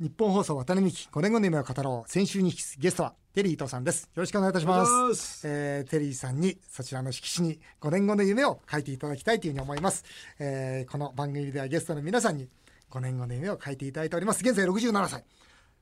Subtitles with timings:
[0.00, 2.08] 日本放送渡辺美希5年後の夢を語ろう。
[2.08, 4.04] 先週にゲストはテリー伊藤さんです。
[4.04, 5.42] よろしくお願いいたします。
[5.44, 10.04] えー、テリーさんにそちらの色紙に5年後の夢を書いていただきたいというふうに思います、
[10.38, 12.48] えー、この番組ではゲストの皆さんに
[12.92, 14.44] 5年後の夢を書いていただいております。
[14.44, 15.24] 現在67歳。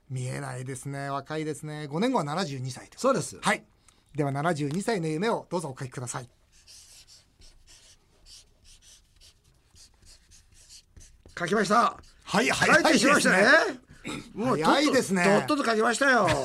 [0.09, 1.11] 見えないですね。
[1.11, 1.87] 若いですね。
[1.87, 3.37] 5年後は72歳そうです。
[3.39, 3.63] はい。
[4.15, 6.29] では72歳の夢をどうぞお書きください。
[11.37, 11.99] 書きました。
[12.23, 13.86] はいはい書いてしまいましたね
[14.33, 15.23] もう早いですね。
[15.47, 16.27] とっとと書きましたよ。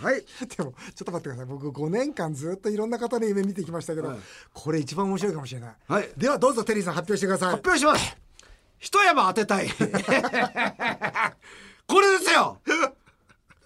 [0.00, 0.24] はい。
[0.56, 1.46] でもちょっと待ってください。
[1.46, 4.18] 僕5年間ずっといろんな方の夢見てきましたけど、はい。
[4.52, 6.08] これ一番面白いかもしれない、はい。
[6.16, 7.50] ではどうぞテリーさん発表してください。
[7.50, 8.16] 発表します。
[8.78, 9.68] 一山当てたい。
[11.86, 12.58] これですよ。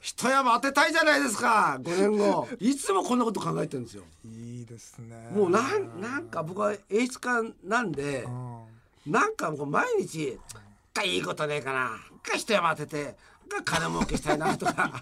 [0.00, 1.78] 一山当てたいじゃないですか。
[1.82, 2.48] 5年後。
[2.58, 4.04] いつもこんなこと考えてるんですよ。
[4.24, 5.30] いいですね。
[5.32, 8.62] もうなんなんか僕は演出家なんでうん。
[9.06, 10.38] なんか毎日
[10.92, 11.90] 「かいいことねえかな」
[12.22, 13.16] か一山当てて
[13.48, 14.92] が金儲けしたいなとか。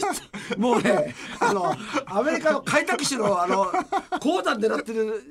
[0.58, 1.74] もうねあの
[2.06, 3.72] アメリカの開拓使のあの
[4.20, 5.22] 鉱山狙ってる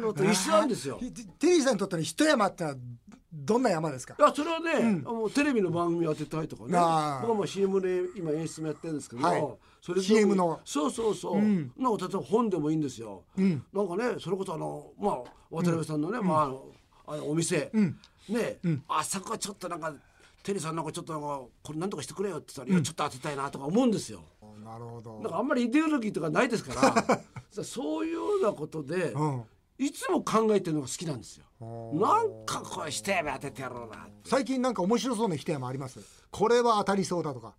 [0.00, 0.98] のと一緒なんですよ。
[1.00, 2.76] テテリーさんにとっての一山ってのは
[3.32, 4.16] どんな山ですか？
[4.18, 6.68] いやそれはね、もうテレビの番組当てたいとかね。
[6.70, 9.54] 僕はもう CM で今演出もやってるんですけど、はい。
[9.82, 10.60] それで CM の。
[10.64, 11.70] そうそうそう、ん。
[11.76, 13.62] なんか例えば本でもいいんですよ、ん。
[13.72, 15.14] なんかねそれこそあのまあ
[15.50, 16.64] 渡辺さんのね、まああの
[17.06, 17.24] あの
[18.28, 18.72] お店、ん。
[18.74, 19.92] ね、あそこはちょっとなんか
[20.42, 24.22] テリーさんなんかちょっとなんかこれなんとかしてくれよって言ったら、いやちょっと当てたいなとか思うんですよ。
[24.64, 25.20] なるほど。
[25.20, 27.20] なんかあんまりイデオロギーとかないですから
[27.64, 29.44] そういうようなことで、うん。
[29.78, 31.44] いつも考えてるのが好きなんですよ。
[31.60, 32.00] ー。
[32.00, 34.08] なんかこれしてやめ当ててやろうな。
[34.24, 36.00] 最近なんか面白そうな一山あります？
[36.30, 37.54] これは当たりそうだとか。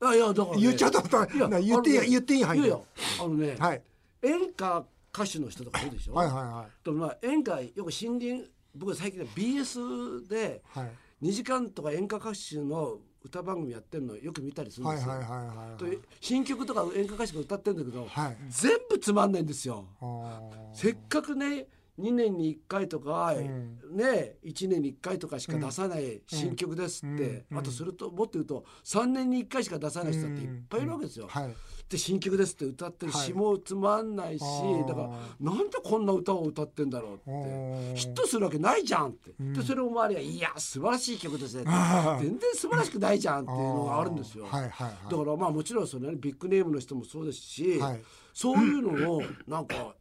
[0.00, 0.98] あいやだから、ね、言っちゃった
[1.32, 2.66] いやな言っていいね言っていい範囲で。
[2.68, 2.78] いや
[3.20, 3.82] あのね、はい。
[4.22, 6.14] 演歌歌手の人とかいるでしょ？
[6.14, 6.84] はいはいはい。
[6.84, 10.92] でもまあ演歌よく森林僕最近ね BS ではい。
[11.22, 15.14] 2時間とか演歌歌手の歌番組やってるのよく見たりするんですよ、
[16.20, 18.36] 新曲とか演歌歌手が歌ってるんだけど、はい。
[18.48, 19.86] 全部つまんないんですよ。
[20.72, 23.78] せっかくね2年に1回とか、ん。
[23.96, 31.26] ね1年に1回とかしか出さない新曲ですって、あとするともっと言うと3年に1回しか出さない人だっていっぱいいるわけですよ。
[31.28, 31.54] はい。
[31.88, 33.26] で新曲ですって歌ってるはい。
[33.26, 34.88] 詩もつまんないし、あー。
[34.88, 35.08] だから
[35.40, 37.30] なんでこんな歌を歌ってんだろうあって。
[37.30, 37.94] ー。
[37.94, 42.22] ヒットするわけないじゃんって、でそれを周りが「いや素晴らしい曲ですね」あー。
[42.22, 44.46] 全然素晴らしくないじゃんっていうのがあるんですよ。
[44.46, 45.10] はいはいはい。
[45.10, 48.00] だからまあもちろんそれ、ね、ビッグネームの人もそうですし、はい。
[48.32, 49.94] そういうのをなんか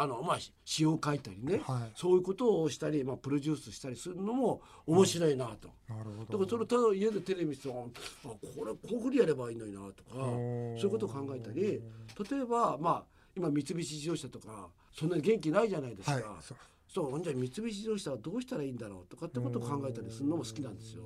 [0.00, 1.92] あのまあ詩を書いたりね、はい。
[1.94, 5.68] そういうことをしたり、まあ、プロデュースしたりするのも面白いなと。
[5.90, 11.80] なるほだからそれただ家でテレビ見ててあこれこういうふうにやればいいのになとかそういうことを考えたり例
[12.38, 13.04] えばまあ
[13.36, 16.24] 今三菱自動車とかそんなに元気ないじゃないですか、はい
[16.92, 17.22] そう。
[17.22, 21.02] じゃあ三菱自動車はどうしたらいいんだろうとかってことを考えたりするのも好きなんですよ。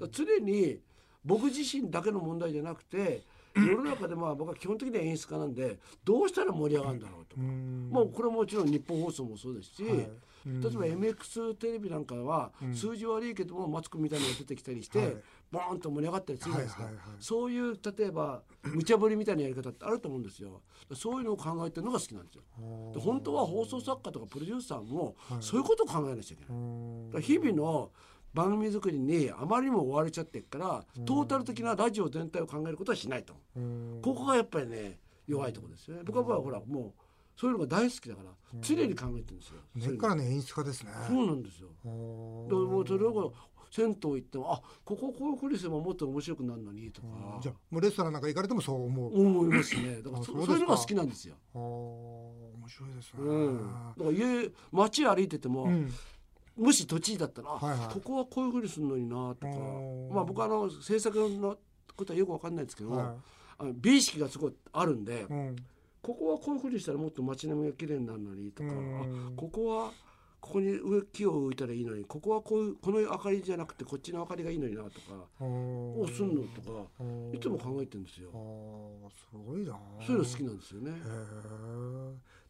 [0.00, 0.78] だ常に
[1.24, 3.24] 僕自身だけの問題じゃなくて
[3.56, 7.42] 世の中でまあ僕は基本的には演出家なんでどうしたら盛り上がるんだろうとか。
[7.42, 7.88] ん。
[7.90, 9.94] もうこれはもちろん日本放送もそうですし、はい。
[9.94, 10.08] 例え
[10.44, 15.16] ば MX テレビなんかは数字悪いけどもマツコみたいなのが出てきたりして、はい。
[15.50, 16.90] ボーンと盛り上がったりするじゃないですか、
[17.20, 20.60] そういう例えば無茶ぶりみたいなやり方ってあると思うんですよ。
[20.94, 22.42] そういうのを考えてるのが好きなんですよ。
[22.92, 27.90] で本当は放送作家とかプロデューサーもそういうことを考えなきゃいけない、日々の
[28.36, 33.32] 番組作りにあまりにも追われちゃってるからトータル的なラジオ全体を考えることはしないと。
[34.02, 36.02] ここがやっぱりね弱いところですよね。
[36.04, 37.02] 僕はほらもう
[37.34, 38.30] そういうのが大好きだから
[38.60, 39.54] 常に考えてるんですよ。
[39.74, 40.90] 根っからね演出家ですね。
[41.08, 41.68] そうなんですよ。
[41.86, 43.32] おーだからもうそれを
[43.70, 47.08] 銭湯行ってもあこここういうふうにすればもっと面白くなるのにとか。
[47.40, 49.18] じゃあもうレストランなんか行かれてもそう思う。
[49.18, 50.02] 思いますね。
[50.04, 50.46] だからそあそうですか。
[50.46, 51.36] そういうのが好きなんですよ。
[51.54, 53.58] 面白いですね、うん、
[53.96, 55.92] だから家街歩いてても、うん
[56.56, 57.94] もし土地だったら、あはいはい。
[57.94, 59.52] ここはこういうふうにするのになとか。
[60.12, 61.56] まあ僕はあの制作の
[61.96, 63.06] ことはよくわかんないですけど、はい。
[63.58, 65.56] あの美意識がすごいあるんで、うん。
[66.02, 68.70] ここはこういうふうにしたらもっと街並みが綺麗になるのにとか、
[69.36, 69.90] ここは
[70.40, 75.26] ここに植木を置いたらいいのにここはこういうこの明かりじゃなくてこっちの明かりがいいのになとか。
[75.40, 76.86] おをすんのとか。
[77.02, 77.36] ー。
[77.36, 78.30] いつも考えてるんですよ。
[79.10, 79.76] すごいな
[80.06, 80.92] そういうの好きなんですよね。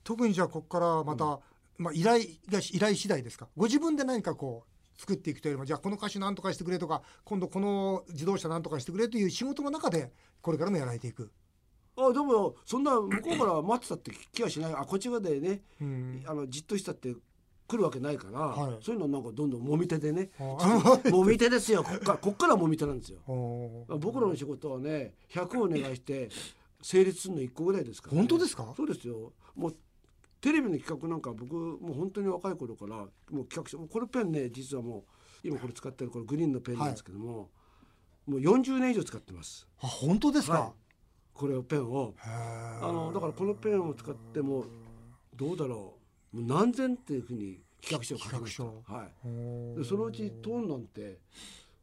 [0.04, 1.40] 特にじゃあここからまた、
[1.78, 3.48] まあ、依頼が依頼次第ですか？
[3.56, 11.30] ご自分で何かこう作っていくというよりもじゃあこの歌手なんとかしてくれとか今度この自動車なんとかしてくれという仕事の中でこれからもやられていく、
[11.96, 14.72] あでもそんな向こうから待ってたって気はしない。
[14.74, 17.14] あこっち側でね、うん、あのじっとしたって
[17.68, 18.76] 来るわけないから、はい。
[18.80, 20.30] そういうのなんかどんどんもみ手でね。
[20.38, 21.82] あも み手ですよ。
[21.82, 23.18] こっからこっからもみ手なんですよ。
[23.98, 26.30] 僕らの仕事はね100お願いして
[26.80, 28.72] 成立するの1個ぐらいですから、ね、本当ですか？
[28.76, 29.32] そうですよ。
[29.56, 29.76] もう
[30.46, 33.06] テレビの企画なんか僕もう本当に若い頃からも
[33.42, 37.50] う企画書これペンね実はもう今これ使ってるこれグリーンのペンなんですけども、
[38.28, 39.66] もう40年以上使ってます。
[39.82, 40.70] あ本当ですか、はい、
[41.34, 42.14] これをペンを。
[42.24, 44.66] あのだからこのペンを使っても
[45.34, 45.94] どうだろ
[46.32, 46.36] う。
[46.36, 48.62] もう何千っていうふうに企画書を書きました。
[48.64, 49.78] はい。
[49.78, 51.18] でそのうちトーンなんて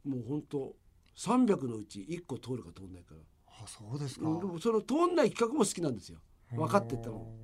[0.06, 0.74] もう本当
[1.18, 3.20] 300のうち1個通るか通んないから。
[3.62, 6.18] あそうですか、でもその通んない企画も好きなんですよ。
[6.50, 7.34] 分かってても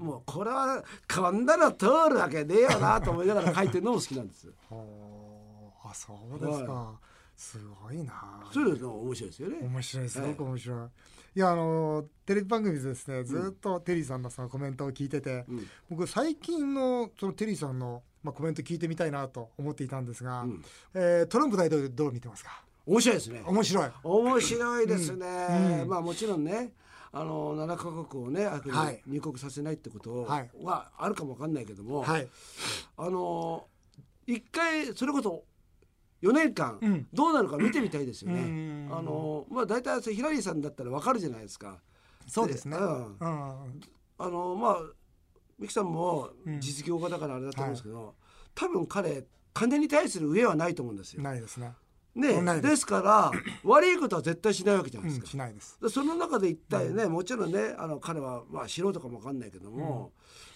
[0.00, 0.82] もうこれは
[1.14, 4.48] こんなの通るわけねえよなと思いながら書いてるのも好きなんです。
[4.70, 6.96] あそうですか、はい、
[7.36, 8.12] すごいな。
[8.52, 9.58] そういうの面白いですよね。
[9.62, 10.88] 面白いすごく面白い、はい
[11.32, 22.64] いやあのテレビ番組でですねずっとテリーさんのそのコメントを聞いてて、うん、僕最近のそのテリーさんの、まあ、コメント聞いてみたいなと思っていたんですが、うん、えー、トランプ大統領どう見てますか？
[22.84, 23.42] 面白いですね。
[23.46, 23.90] 面白い。
[24.02, 25.26] 面白いですね、
[25.82, 26.72] うん、まあもちろんね
[27.12, 30.22] あの7か国をねはい、入国させないってこと
[30.62, 32.28] はあるかもわかんないけども、はい、
[32.96, 33.66] あの
[34.26, 35.42] 一回それこそ
[36.22, 36.78] 4年間
[37.12, 38.40] どうなるか見てみたいですよね。
[38.40, 41.78] うん、あのまあ大体ヒラリーさんだったらわかるじゃないですか。
[42.28, 42.76] そうですね。
[42.76, 44.76] うん、あのまあ
[45.58, 46.30] ミキさんも
[46.60, 48.14] 実業家だからあれだと思うんですけど、うんはい、
[48.54, 51.22] 多分彼金に対する上はないと思うんですよ。
[51.22, 51.72] ないですね。
[52.14, 53.30] ね、ですから
[53.62, 55.24] 悪いことは絶対しないわけじゃないですか。
[55.24, 55.78] うん、しないです。
[55.88, 60.12] その中で一体ね、うん、もちろんねあの彼はまあ素人かもわかんないけども、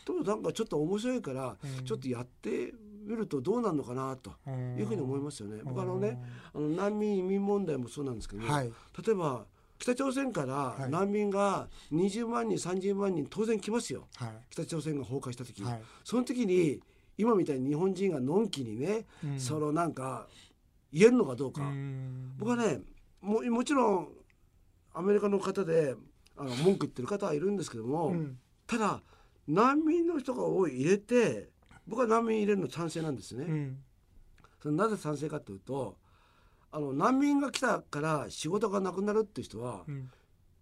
[0.08, 2.74] うん、でもなんかちょっと面白いから、ちょっとやって
[3.06, 4.32] 見るとどうなるのかなと
[4.78, 5.60] いうふうに思いますよね。
[5.64, 6.18] 僕あのね
[6.52, 8.72] あの難民移民問題もそうなんですけど、はい、
[9.06, 9.46] 例えば
[9.78, 16.80] 北朝鮮から難民が20万人30万人当然来ますよ、はい、北朝鮮が崩壊した時、はい、その時に
[17.18, 20.26] 今みたいに日本人がのんきにね、うん、そのなんか
[20.94, 21.62] 言えるのかどうか。
[22.38, 22.81] 僕はね
[23.20, 24.08] ももちろん
[24.93, 25.96] アメリカの方で
[26.37, 29.02] あの 文句言ってる方はいるんですけども、うん、ただ
[29.49, 31.50] 難民の人が多い入れて
[31.87, 33.44] 僕は難民入れるの賛成なんですね。
[33.44, 33.82] うん、
[34.62, 35.99] そのなぜ賛成かというと
[36.70, 40.11] あの難民が来たから仕事がなくなるっていう人は、うん、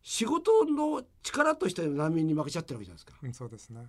[0.02, 3.18] 仕事の力として難民に負けちゃってるわけじゃないですか。
[3.22, 3.86] うん、そうですね。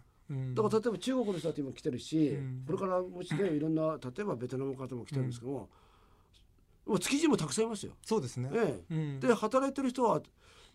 [0.53, 5.69] だから例えば中国の人たちも来てるし、これからもしねいろんな例えばベトナムの方も来てるんですけども、
[6.99, 7.93] 築地もたくさんいますよ。
[8.05, 8.49] そうですね。
[8.53, 10.21] ええ、で働いてる人は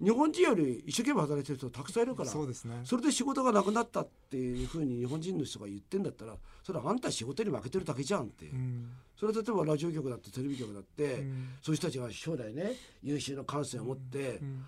[0.02, 12.72] 日本人より一生懸命働いてる人たくさんいるからそうです、ね、それで仕事がなくなったっていうふうに日本人の人が言ってんだったらそれはあんた仕事に負けてるだけじゃんって、うん、それは例えばラジオ局だってテレビ局だって、うん、そういう人たちが将来ね
[13.02, 14.64] 優秀な感性を持って、うん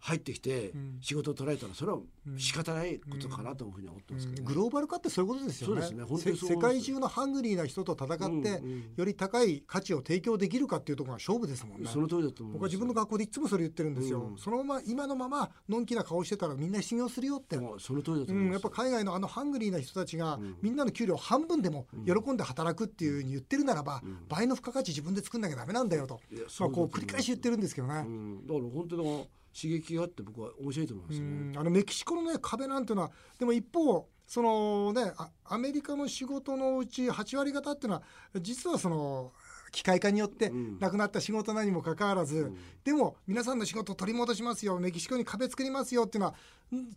[0.00, 1.98] 入ってきて仕事を取られたらそれは
[2.36, 5.82] 仕方ないことかなというふうに思ってますけど、ね、グローバル化ってそういうことですよね。
[5.82, 6.54] そうですね。
[6.54, 8.62] 世界中のハングリーな人と戦って、
[8.96, 11.88] より高い価値を提供できるかっていうところが勝負ですもんね。
[11.90, 14.20] その通りだと思僕は自分の学校でいつもそれ言ってるんですよ。
[14.20, 17.56] うん、そのまま今のままのんきな顔してたらみんな信用するよって。
[17.78, 26.20] その通りだと思うん、やっぱ海外のあのハングリーな人たちが、みんなの給料半分でも喜んで働くっていうふうに言ってるならば、倍の付加価値自分で作んなきゃダメなんだよと。
[26.60, 27.94] まあこう繰り返し言ってるんですけどね。
[27.94, 31.52] だから本当に刺激があって僕は面白いと思いますね。
[31.56, 35.12] あのメキシコのね壁なんていうのはでも一方そのね
[35.44, 38.02] アメリカの仕事のうち8割方っていうのは
[38.40, 39.32] 実はその
[39.72, 46.34] 機械化によってなくなった仕事なにもかかわらず、うん、でも皆さんの仕事を取り戻しますよメキシコに壁作りますよっていうのは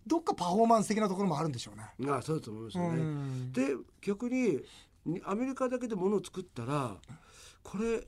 [0.05, 2.11] どっかパフォーマンス的なところもあるんでしょうね。
[2.11, 2.99] ああそうだと思いますよね。
[2.99, 4.59] うん、で逆に
[5.25, 6.97] アメリカだけでものを作ったら
[7.63, 8.07] これ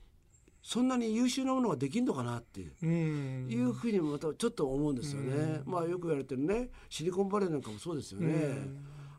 [0.66, 5.62] そんなに優秀なものができんのかなっていうふうにまたちょっと思うんですよね。
[5.64, 8.36] まあよく言われてるねシリコンバレーなんかもそうですよね。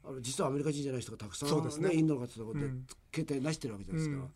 [0.04, 1.94] あの実はアメリカ人じゃない人がたくさんね、ね。
[1.94, 2.66] インドの方とかで
[3.14, 4.26] 携帯なしてるわけじゃないですか。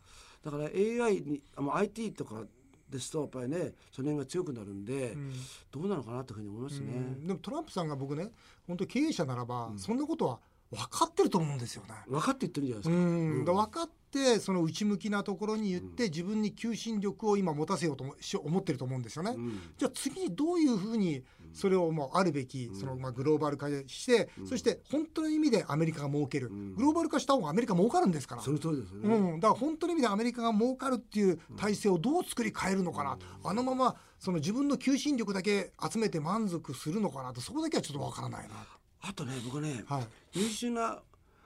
[0.45, 0.63] だから
[1.05, 2.43] AI にあの IT とか
[2.89, 5.33] ですとやっぱりねその辺が強くなるんで、うん、
[5.69, 8.29] どうなのかなというふうに思いますね、うん、でもトランプさんが僕ね
[8.67, 10.39] 本当経営者ならば、うん、そんなことは
[10.71, 11.89] 分かってると思うんですよね。
[12.07, 12.95] 分かって言ってるんじゃないですか。
[12.95, 13.45] うん。
[13.45, 18.05] 分かってその内向きなところに言って、自分に求心力を今持たせようと
[18.43, 19.35] 思ってると思うんですよね。
[19.77, 28.41] じゃあ次にどういうふうにそれをもうあるべきそのまあグローバル化して、そして本当の意味でアメリカが儲ける、グローバル化した方がアメリカ儲かるんですから。
[28.41, 28.99] その通りですね。
[29.03, 29.39] うん。
[29.39, 33.17] だから本当の意味でアメリカが儲かるっていう体制をどう作り変えるのかな。
[33.43, 38.55] あのままその自分の求心力だけ集めて満足するのかなとそこだけはちょっとわからないな。
[39.01, 41.01] あとね僕ね、はい、優秀な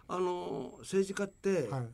[0.07, 1.87] あの政治家って、はい、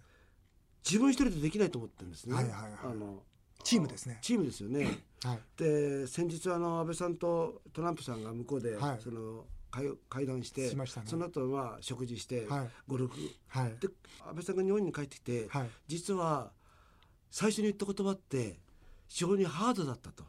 [0.85, 2.35] 自分一人でできないと思ってるんですね。
[2.35, 3.23] はいはいはい、あの
[3.63, 4.19] チームですね。
[4.21, 4.99] チームですよね。
[5.23, 13.13] はい、で先日あの安倍さんとトランプさんが向こうで、はい、その会会談して、ね、その後は食事して、はい、ゴルフ、
[13.47, 13.87] はい、で
[14.27, 16.51] 安倍さんが日本に帰ってきて、はい、実は
[17.29, 18.59] 最初に言った言葉って
[19.07, 20.23] 非常にハードだったと。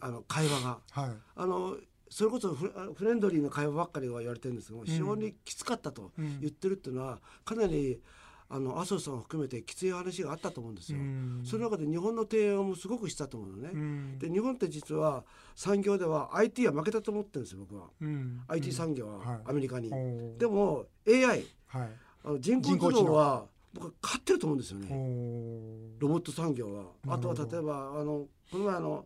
[0.00, 1.76] あの会話が、はい、あの
[2.08, 2.72] それこそフ
[3.04, 8.00] レンドリーな会話ばっかりは言われてるんですけど非常にきつかったと言ってるっていうのはかなり
[8.50, 10.98] あの麻生さんを含めてきつい話があったと思うんですよ。
[11.44, 14.16] その中で日本の提案もすごくしたと思うのね。
[14.18, 15.24] で日本って実は
[15.54, 17.88] 産業では IT は負けたと思ってるんですよ僕は。
[18.48, 19.90] IT 産業はアメリカに。
[20.38, 21.90] でも AI、はい、
[22.24, 24.88] あの人工知能は僕は勝ってると思うんですよね。
[25.98, 26.84] ロボット産業は。
[27.06, 29.04] あとは例えばあのこの前あの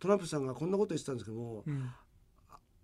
[0.00, 1.90] トランプさんがこんなこと言ってたんですけども、うん、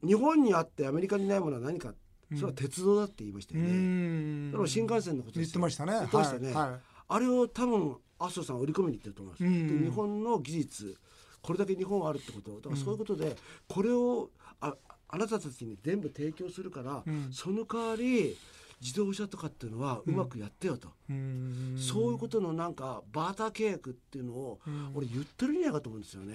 [0.07, 1.93] 日本にあってアメリカにないものは何か
[2.35, 4.51] それは鉄道だって言いましたよね。
[4.53, 5.93] だから新幹線のこと言ってましたね。
[5.93, 6.53] 言ってましたね。
[6.53, 6.71] はい。
[6.71, 9.45] はい、あれを多分麻生さんは売り込みに行ってると思います。
[9.45, 10.97] で日本の技術
[11.43, 12.57] これだけ日本はあるってこと。
[12.57, 13.37] だからそういうことで
[13.69, 14.75] これをあ
[15.09, 18.37] あなたたちに全部提供するから、うん、その代わり
[18.81, 24.59] 自動車とかっていうのはうまくやってよと、うん、そういうことのなんかバーター契約っていうのを
[24.95, 26.35] 俺言ってるんじゃないかと思うんですよね、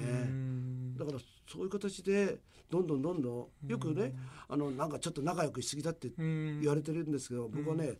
[0.97, 1.19] だから
[1.51, 2.37] そういう形で
[2.69, 4.13] どんどんどんどんよくね
[4.47, 7.93] あのなんかちょっと仲良くしすぎだって言われてるんですけど僕はね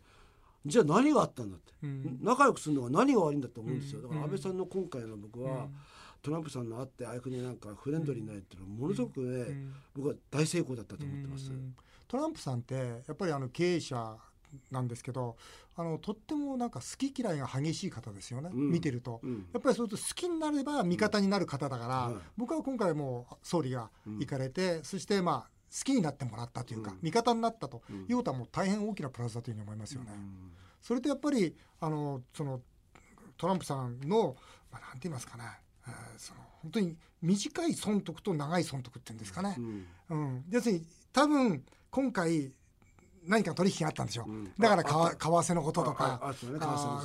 [0.64, 1.72] じゃあ何があったんだって、
[2.20, 4.02] 仲良くするのは何が悪いんだと思うんですよ。
[4.02, 5.68] だから安倍さんの今回の僕は、
[6.22, 9.46] トランプさんの会ってああいうふうになんかフレンドリーになるっていうのはものすごくね、
[9.94, 11.52] 僕は大成功だったと思ってます。
[12.08, 14.16] トランプさんってやっぱりあの経営者
[14.70, 15.36] なんですけど
[15.76, 30.10] あのとってもなんか好き嫌いが激しい方ですよね、うん、見てると、うん、やっぱりそうすると好きになれば味方になる方だから、うん、僕は今回も総理が行かれて、そしてまあ好きになってもらったというか、味方になったということはもう大変大きなプラスだというふうに思いますよね。
[30.80, 32.60] それとやっぱりあのその
[33.36, 34.36] トランプさんの、
[34.70, 35.44] まあ、なんて言いますかね、
[35.86, 39.56] えー、その本当に短い損得と長い損得っていうんですかね。
[40.10, 40.44] うん。
[40.48, 42.52] 要するに多分今回
[43.26, 44.30] 何か取引があったんですよ、う。
[44.30, 46.34] ん、だから為替のこととか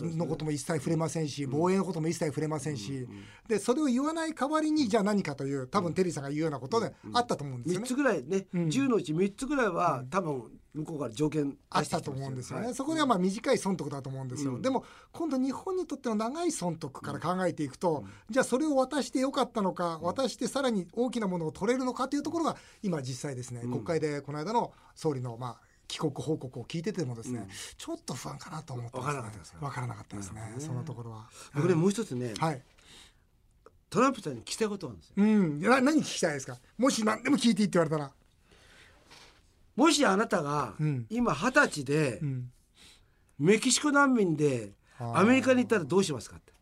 [0.01, 3.07] のことも一切触れませんし、防衛のことも一切触れませんし、
[3.47, 7.85] でそれを言わない代わりにじゃあ何かという多分テリーさんが言うようなことであったと思うんですよね。
[7.85, 31.29] 3つぐらいね、うん、10のうち3つぐらいは多分向こうから条件あったと思うんですよね、はい、そこではまあ短い損得だと思うんですよ、うん、でも今度日本にとっての長い損得から考えていくと、うん、じゃあそれを渡してよかったのか、渡してさらに大きなものを取れるのかというところが今実際ですね、国会でこの間の総理のまあ帰国報告を聞いててもですね、うん、ちょっと不安かなと思って、ね、分からなかったです分からなかったですね、ね、そのところは。
[31.53, 32.61] 僕ね、もう一つね、はい、
[33.89, 36.57] トランプさんに聞きたいことなんですよ、うん、な何聞きたいですか？
[36.77, 38.09] もし何でも聞いていいって言われたら。
[39.75, 40.75] もしあなたが
[41.09, 42.21] 今二十歳で、
[43.37, 46.53] メキシコ難民でアメリカに行ったらどうしますかって。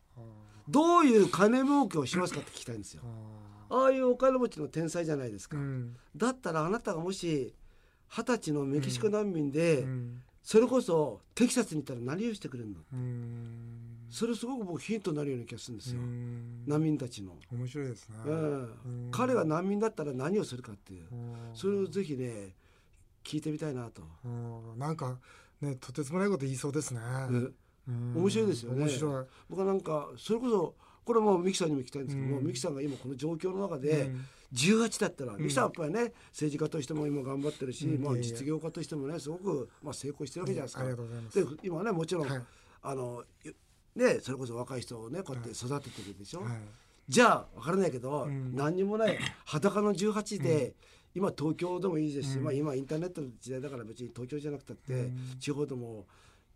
[0.68, 3.02] どういう金儲けをしますかって聞きたいんですよ。
[3.68, 7.54] ああいうお金持ちの天才じゃないですか、うん、だったらあなたがもし
[8.10, 9.86] 二十歳のメキシコ難民で、
[10.42, 12.76] それこそテキサスに行ったら何をしてくれるの、
[14.10, 16.00] それすごく僕ヒントになるような気がするんですよ、
[16.66, 17.36] 難民たちの。
[17.52, 21.04] 面白いですね、うん、彼が難民だったら何をするかっていう。
[21.54, 22.56] それをぜひね
[23.22, 24.02] 聞いてみたいなと。
[24.76, 25.18] なんか
[25.60, 27.00] ねとてつもないこと言いそうですね、
[27.86, 28.80] 面白いですよね。
[28.84, 29.24] 面白い。
[29.48, 34.10] 僕はなんかそれこそこれもミキさんにも聞きたいんですけども、ミキさんが今この状況の中で、
[34.52, 41.56] 18だったら、ミキさんやっぱりね政治家としても今頑張ってるし、まあ、実業家としてもねすごく、まあ、成功してるわけじゃないですか。
[41.56, 42.28] で今ねもちろん、
[42.82, 43.24] あの
[43.96, 46.42] ねそれこそ若い人をねこうやって育ててるでしょ？
[47.08, 50.74] じゃあ分からないけど、何にもない裸の18で、
[51.12, 56.06] 今東京でもいいですし、まあ、今インターネットの時代だから別に東京じゃなくたって、地方でも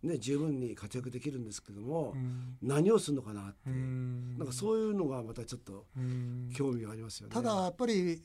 [0.04, 5.86] ね、十分に活躍できるんですけども、うん、何をするのかなって、うん、なんかそういうのがまたちょっと
[6.54, 7.34] 興味がありますよね。
[7.34, 8.22] ただやっぱり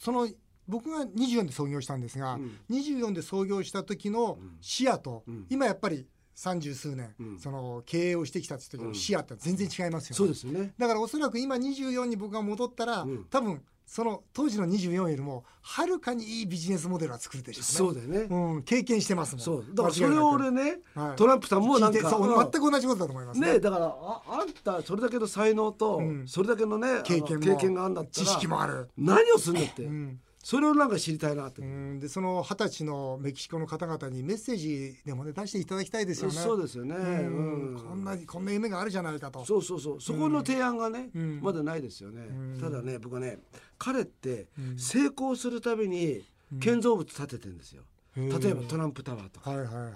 [0.00, 0.28] その
[0.66, 10.72] 僕が24で創業したんですが、うん、24で創業した時の視野と、うん、今やっぱり三十数年、うん、その経営をしてきた時の視野って全然違いますよね、そうですね。
[10.78, 17.64] だからおそらく今24に僕が戻ったら、多分その当時の24よりもはるかにいいビジネスモデルは作るでしょうね。
[17.64, 18.36] そうだよね。
[18.54, 19.44] うん、経験してますもん。
[19.44, 19.64] そう。
[19.74, 23.54] だからそれを俺ね、はい、トランプさんもなんかそう全く同じことだと思いますね。
[23.54, 28.90] ねだからああんたそれだけの才能と、うん、それだけのね経験経験があるんだったら知識もある。
[28.98, 29.84] 何をするんだって。
[29.84, 31.60] うんそれをなんか知りたいなって。
[32.00, 36.36] でその二十歳のメキシコの方々にメッセージでもね出していただきたいですよね。
[36.36, 36.94] そうですよね。
[36.96, 37.30] う
[37.74, 39.44] んこんなこんな夢があるじゃないかと。
[39.44, 40.00] そうそうそう。
[40.00, 41.10] そこの提案がね、
[41.42, 42.22] まだないですよね。
[42.58, 43.40] ただね僕はね
[43.76, 44.46] 彼って
[44.78, 46.24] 成功するたびに
[46.60, 47.82] 建造物建ててるんですよ。
[48.16, 49.50] 例えばトランプタワーとか。
[49.50, 49.92] はいはいはいはい。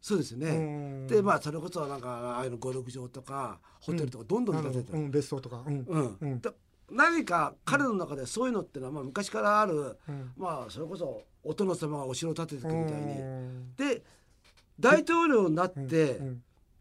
[0.00, 1.06] そうですね。
[1.06, 4.98] でまあそれこそなんかああいうのゴルフ場とかホテルとかどんどん建ててる。
[4.98, 5.62] うん、別荘とか。
[5.64, 6.16] うん。
[6.20, 6.42] うん。
[6.90, 13.16] 何か彼の中でそういうのってのはまあ昔からある、うん、まあそれこそお殿様がお城を建てていくみたいに、
[13.76, 14.02] で
[14.78, 16.20] 大統領になって、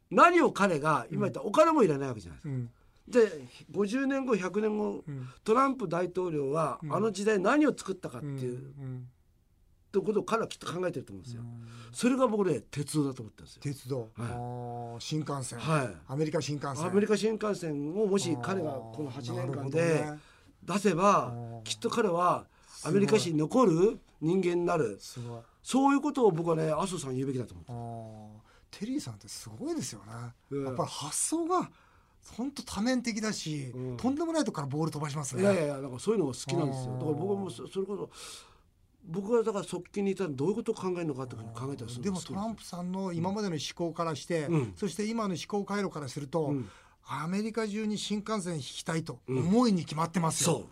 [0.09, 2.71] 何を彼が今言ったお金もいらないわけじゃないですか。
[3.07, 5.03] で50年後100年後、
[5.43, 8.73] トランプ大統領はあの時代何を作ったかっていう、
[9.91, 11.41] ってことを彼はきっと考えてると思うんですよ。
[11.91, 13.61] それが僕ね鉄道だと思ってるんですよ。
[13.61, 16.85] 鉄道、はい、新幹線、はい、アメリカ新幹線。
[16.85, 20.05] アメリカ新幹線をもし彼がこの8年間で
[20.63, 21.33] 出せば、
[21.65, 22.45] きっと彼は
[22.85, 24.97] アメリカ史に残る人間になる。
[25.61, 31.69] そういうことを僕はね麻生さん言うべきだと思うテリーさんってすごいですよね、やっぱり発想が
[32.37, 35.41] 本当多面的だし、うん、とんでもないとこからボール飛ばしますね。
[35.41, 36.93] いやいやいやなんかそういうのが好きなんですよ。
[36.93, 38.09] だから僕もそれこそ
[39.05, 41.43] 僕はだから側近にいたらどういうことを考えるのかって考
[41.73, 46.69] えたりするでもトランプさんの今までの思考からして、うん、そして今の思考回路からすると、うん、
[47.07, 50.67] アメリカ中に新幹線引きたいと思いに決まってますよ。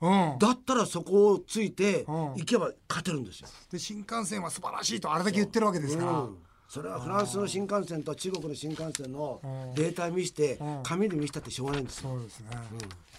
[0.00, 0.08] う。
[0.08, 3.48] ん、だったらそこをついて行けば勝てるんですよ。
[3.70, 6.28] で新幹線は素晴らしいとあれだけ言ってるわけですから。
[6.68, 9.40] それはフランスの新幹線と中国の新幹線の
[9.76, 12.10] データ見して紙で見せたってしょうがないんですよ。
[12.10, 12.48] そうですね、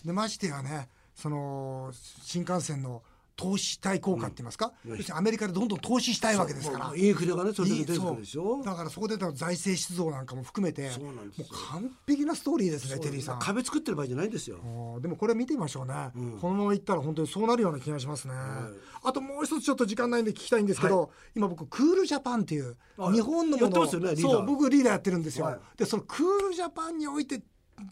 [0.03, 3.01] でましてやねその新幹線の
[3.35, 6.93] 投資対効果って言いますか、うん、要するにアメリカでどんどん投資したいわけですから。
[6.95, 8.63] インフレがねそれだけ出てくるでしょ？
[8.63, 11.21] だからそこで財政出動なんかも含めてもう
[11.71, 13.39] 完璧なストーリーですねテリーさん。
[13.39, 14.57] 壁作ってる場合じゃないんですよ。
[15.01, 18.43] でもこれ見てみましょうね、うん、このままいったら本当にそうなるような気がしますね、はい、
[19.03, 22.77] あともう一つちょっと時間ないんで聞きたいんですけど、はい、今僕クールジャパンっていう
[23.11, 27.41] 日本のもの、ね、そう僕リーダーやってるんですよ、はい、でそのクールジャパンにおいて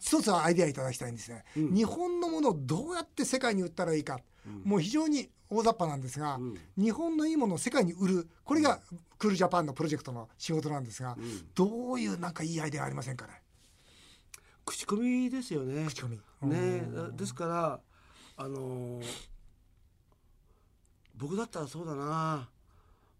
[0.00, 4.18] 一つはアイデアいただきたいんですね、うん、日本のものをどうやって世界に売ったらいいか、
[4.64, 8.80] もう非常に大雑把なんですが、うん、日本のいいものを世界に売るこれが
[9.18, 13.42] クールジャパンのプロジェクトの仕事なんですが、うん、どういうなんかいいアイデアありませんかね？
[14.64, 15.86] 口コミですよね。
[15.86, 16.18] 口コミ。
[16.42, 16.82] ね。
[17.12, 17.80] ですから
[18.36, 19.04] あのー、
[21.16, 22.48] 僕だったらそうだな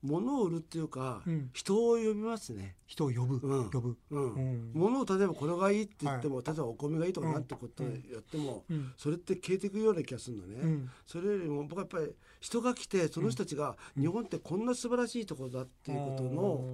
[0.04, 2.76] 物を売るっていうか、うん、人を呼びますね。
[2.86, 8.64] 人を呼ぶ、うん、呼ぶ、うん、物を例えばこれがいいって言っても、はい、例えばお米がいいとかなんてことやっても、
[8.98, 16.64] それって消えていくような気がするのね、それよりも僕はやっぱり人が来てその人たちが、日本ってこんな素晴らしいところだっていうことの、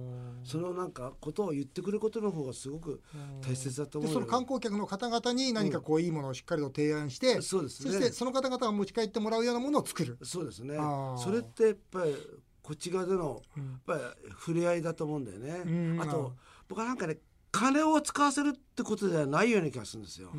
[0.43, 3.01] そのなんかことを言ってくることの方がすごく
[3.41, 10.17] 大切だと思うその観光客の方々に何かこういいものをしっかりと提案して、そうですね、そしてその方々が持ち帰ってもらうようなものを作る。
[10.21, 10.75] そうですね。
[11.17, 12.15] それってやっぱり
[12.63, 15.63] こっち側でのやっぱり触れ合いだと思うんだよね。
[15.65, 16.33] うん、あと
[16.67, 17.17] 僕はなんかね
[17.51, 20.31] 金を使わせるってことではないような気がするんですよ。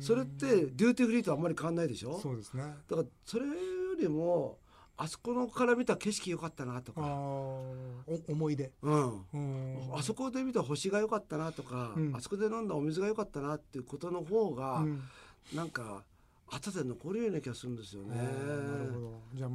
[0.00, 2.18] それってデューティーフリーとあんまり変わんないでしょ？
[2.18, 2.62] そうですね。
[2.88, 3.52] だからそれよ
[3.98, 4.58] りも
[4.96, 7.02] あそこのから見た景色良かったなとか。
[8.28, 9.24] 思い出、うん、
[9.94, 15.02] あそこで見た星が良かったなとか、うん、あそこで飲んだお水が良かったなっていうことの方が、うん、
[15.52, 16.04] なんか
[16.48, 18.16] 後で残るような気がするんですよね。
[18.16, 19.20] なるほど。
[19.34, 19.50] じゃあ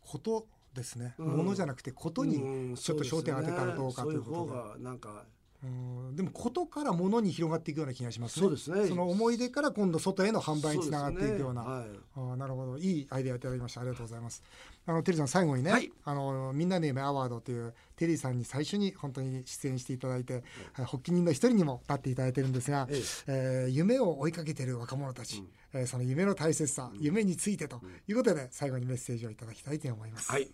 [0.00, 4.76] ことですね、うん、ものじゃなくてことにちょっと焦点を当てたらどうかということで。
[4.76, 5.24] うん、なんか。
[5.62, 6.16] うん。
[6.16, 8.42] でもことからものに広がっていくような気がしますね。
[8.42, 8.86] そうですね。
[8.88, 11.62] その思い出から今度外への販売につながっていくような。
[11.62, 11.70] うね。
[11.70, 11.88] はい、
[12.32, 12.78] あなるほど。
[12.78, 13.80] いいアイデアいただきました。
[13.80, 14.42] ありがとうございます。
[14.86, 23.02] あのテリーさん最後にね、はい、あのみんなの夢アワードというテリーさんに最初に本当に出演していただいて、はい、発起人の一人にも立っていただいてるんですが、ええ。
[23.26, 30.30] えー、夢を追いかけている若者たち、うん、えー、その夢の大切さ、うん、夢についてということで最後にメッセージをいただきたいと思います。
[30.30, 30.50] はい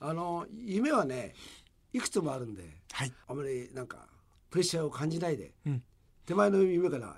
[0.00, 1.34] あの夢はね
[1.92, 4.08] いくつもあるんで、はい、あまりなんか
[4.50, 5.82] プレッシャーを感じないで、うん、
[6.26, 7.16] 手前の夢から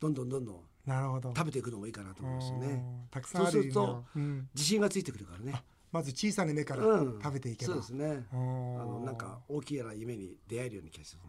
[0.00, 1.34] どんどんどんどんなるほど。
[1.36, 2.82] 食べていくのもいいかなと思いますよね。
[3.10, 5.62] たくさんそうすると、うん、自信がついてくるからね。
[5.90, 8.26] まず小さな夢から食べていけば、うん、そうですね。
[8.32, 11.20] あのなんか大きな夢に出会えるような気がする、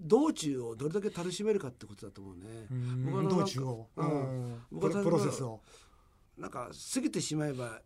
[0.00, 2.66] 道中をどれだけ楽しめるかってことだと思うね。
[3.04, 5.60] 僕は道中を、うん、プロセスを。
[6.38, 7.82] なんか過ぎてしまえば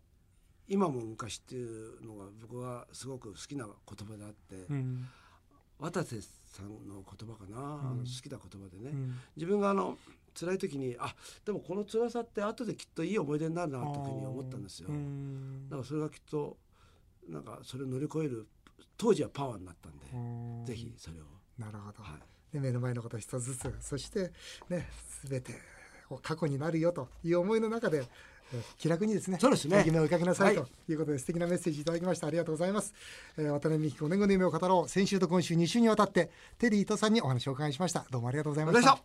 [0.68, 5.06] 今も昔っていうのが僕はすごく好きな言葉であって、うん、
[5.78, 9.98] 渡瀬さんの言葉かな、うん、好きな言葉でね、うん、自分があの
[10.38, 14.88] 辛い時にあでもこの辛さって後できっといい思い出になるなというふうに思ったんですよ。
[15.68, 16.56] だからそれがきっと
[17.28, 18.46] なんかそれを乗り越える
[18.96, 21.24] 当時はパワーになったんでぜひそれを。
[21.58, 22.18] なるほど、は
[22.52, 24.32] い、目の前のこと一つずつそして
[24.68, 24.88] ね
[25.24, 25.52] 全て
[26.22, 28.04] 過去になるよという思いの中で
[28.78, 29.82] 気楽にですねそうですね。
[29.86, 30.94] 夢を追いかけなさい、とい。
[30.94, 32.26] うことで素敵なメッセージいただきました。
[32.26, 32.94] ありがとうございます、
[33.36, 34.88] えー、渡辺美希5年後の夢を語ろう。
[34.88, 38.06] 先週と今週2週にわたってテリーとさんにお話をお伺いしました。
[38.10, 39.04] どうもありがとうございました